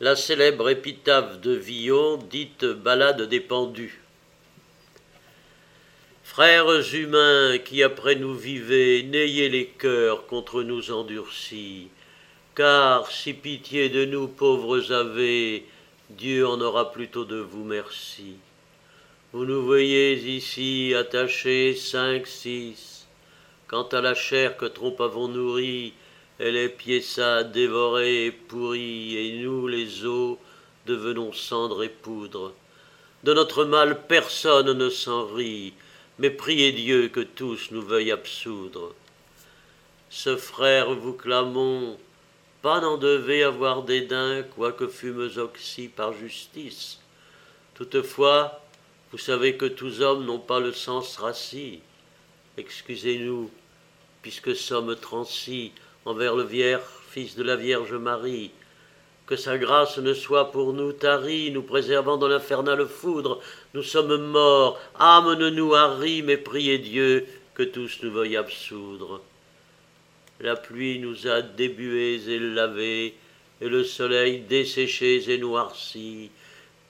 la 0.00 0.14
célèbre 0.14 0.70
épitaphe 0.70 1.40
de 1.40 1.52
Villon, 1.52 2.18
dite 2.18 2.64
Ballade 2.64 3.22
des 3.22 3.40
pendus. 3.40 4.00
Frères 6.22 6.94
humains 6.94 7.58
qui 7.58 7.82
après 7.82 8.14
nous 8.14 8.34
vivez, 8.34 9.02
n'ayez 9.02 9.48
les 9.48 9.66
cœurs 9.66 10.26
contre 10.26 10.62
nous 10.62 10.92
endurcis, 10.92 11.88
car 12.54 13.10
si 13.10 13.34
pitié 13.34 13.88
de 13.88 14.04
nous 14.04 14.28
pauvres 14.28 14.92
avez, 14.92 15.66
Dieu 16.10 16.46
en 16.46 16.60
aura 16.60 16.92
plutôt 16.92 17.24
de 17.24 17.38
vous 17.38 17.64
merci. 17.64 18.36
Vous 19.32 19.44
nous 19.44 19.64
voyez 19.64 20.14
ici 20.14 20.94
attachés 20.96 21.74
cinq, 21.74 22.28
six, 22.28 23.08
quant 23.66 23.88
à 23.88 24.00
la 24.00 24.14
chair 24.14 24.56
que 24.56 24.66
trompe 24.66 25.00
avons 25.00 25.26
nourrie, 25.26 25.92
elle 26.38 26.56
est 26.56 26.68
piéça, 26.68 27.42
dévorée 27.42 28.26
et 28.26 28.32
pourrie, 28.32 29.16
et 29.16 29.42
nous, 29.42 29.66
les 29.66 30.04
os, 30.04 30.38
devenons 30.86 31.32
cendre 31.32 31.82
et 31.82 31.88
poudre. 31.88 32.54
De 33.24 33.34
notre 33.34 33.64
mal 33.64 34.06
personne 34.06 34.72
ne 34.72 34.88
s'en 34.88 35.26
rit, 35.26 35.74
mais 36.18 36.30
priez 36.30 36.72
Dieu 36.72 37.08
que 37.08 37.20
tous 37.20 37.70
nous 37.72 37.82
veuillent 37.82 38.12
absoudre. 38.12 38.94
Ce 40.10 40.36
frère 40.36 40.94
vous 40.94 41.12
clamons, 41.12 41.98
pas 42.62 42.80
n'en 42.80 42.96
devez 42.96 43.42
avoir 43.42 43.82
dédain, 43.82 44.44
quoique 44.54 44.86
fûmes 44.86 45.30
oxy 45.36 45.88
par 45.88 46.12
justice. 46.12 47.00
Toutefois, 47.74 48.60
vous 49.10 49.18
savez 49.18 49.56
que 49.56 49.66
tous 49.66 50.00
hommes 50.00 50.24
n'ont 50.24 50.38
pas 50.38 50.60
le 50.60 50.72
sens 50.72 51.16
rassis. 51.16 51.80
Excusez-nous, 52.56 53.50
puisque 54.22 54.54
sommes 54.54 54.96
transis, 54.96 55.72
envers 56.08 56.34
le 56.34 56.42
Vierge, 56.42 56.82
Fils 57.10 57.36
de 57.36 57.42
la 57.42 57.56
Vierge 57.56 57.92
Marie. 57.92 58.50
Que 59.26 59.36
sa 59.36 59.58
grâce 59.58 59.98
ne 59.98 60.14
soit 60.14 60.50
pour 60.50 60.72
nous 60.72 60.92
tarie, 60.92 61.50
nous 61.50 61.62
préservant 61.62 62.16
dans 62.16 62.28
l'infernale 62.28 62.86
foudre. 62.86 63.42
Nous 63.74 63.82
sommes 63.82 64.16
morts, 64.16 64.80
amenez-nous 64.98 65.74
à 65.74 65.94
rime 65.96 66.30
et 66.30 66.38
priez 66.38 66.78
Dieu 66.78 67.26
que 67.52 67.62
tous 67.62 67.98
nous 68.02 68.10
veuillent 68.10 68.38
absoudre. 68.38 69.20
La 70.40 70.56
pluie 70.56 70.98
nous 70.98 71.28
a 71.28 71.42
débués 71.42 72.22
et 72.26 72.38
lavés, 72.38 73.14
et 73.60 73.68
le 73.68 73.84
soleil 73.84 74.40
desséchés 74.40 75.30
et 75.30 75.36
noircis. 75.36 76.30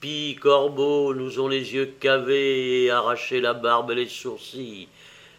Pis, 0.00 0.36
corbeaux, 0.38 1.14
nous 1.14 1.40
ont 1.40 1.48
les 1.48 1.72
yeux 1.74 1.94
cavés 2.00 2.84
et 2.84 2.90
arraché 2.90 3.40
la 3.40 3.54
barbe 3.54 3.92
et 3.92 3.94
les 3.94 4.08
sourcils. 4.08 4.88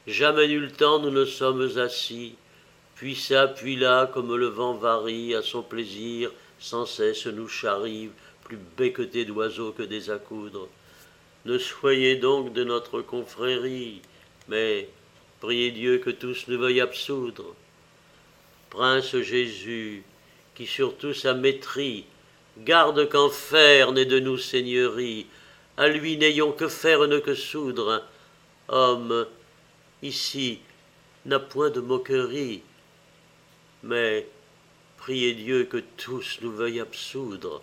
Jamais 0.08 0.48
nul 0.48 0.72
temps 0.72 0.98
nous 0.98 1.12
ne 1.12 1.26
sommes 1.26 1.78
assis 1.78 2.34
puis 2.98 3.16
ça, 3.16 3.48
puis 3.48 3.76
là, 3.76 4.10
comme 4.12 4.36
le 4.36 4.48
vent 4.48 4.74
varie 4.74 5.36
à 5.36 5.44
son 5.44 5.62
plaisir, 5.62 6.32
sans 6.60 6.88
cesse 6.88 7.28
nous 7.28 7.48
charrie, 7.48 8.10
plus 8.44 8.58
becquetés 8.76 9.24
d'oiseaux 9.24 9.72
que 9.72 9.84
des 9.84 10.10
accoudres. 10.10 10.68
Ne 11.46 11.60
soyez 11.60 12.16
donc 12.16 12.54
de 12.54 12.64
notre 12.64 13.02
confrérie, 13.02 14.02
mais 14.48 14.90
priez 15.40 15.70
Dieu 15.70 16.00
que 16.00 16.10
tous 16.10 16.48
ne 16.48 16.58
veuillent 16.58 16.82
absoudre. 16.82 17.54
Prince 18.72 19.16
Jésus, 19.22 20.04
qui 20.56 20.66
sur 20.66 20.98
tout 20.98 21.14
sa 21.14 21.36
maîtrise, 21.36 22.04
garde 22.58 23.08
qu'enfer 23.10 23.92
n'est 23.92 24.06
de 24.06 24.20
nous 24.20 24.40
seigneurie, 24.40 25.28
à 25.78 25.88
lui 25.88 26.18
n'ayons 26.18 26.52
que 26.52 26.68
faire 26.68 27.08
ne 27.08 27.20
que 27.20 27.36
soudre. 27.36 28.04
Homme, 28.68 29.28
ici, 30.02 30.60
n'a 31.26 31.40
point 31.40 31.70
de 31.70 31.80
moquerie, 31.80 32.64
mais 33.84 34.28
priez 34.98 35.34
Dieu 35.34 35.66
que 35.66 35.78
tous 35.78 36.40
nous 36.42 36.52
veuillent 36.52 36.82
absoudre. 36.82 37.62